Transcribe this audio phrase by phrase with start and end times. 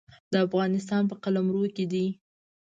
[0.31, 2.05] د افغانستان په قلمرو کې دی.